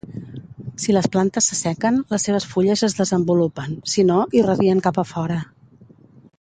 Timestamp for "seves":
2.29-2.49